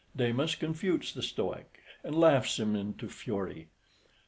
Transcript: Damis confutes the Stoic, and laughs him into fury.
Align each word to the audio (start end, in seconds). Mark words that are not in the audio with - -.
Damis 0.15 0.55
confutes 0.55 1.13
the 1.13 1.21
Stoic, 1.21 1.77
and 2.03 2.19
laughs 2.19 2.57
him 2.59 2.75
into 2.75 3.07
fury. 3.07 3.67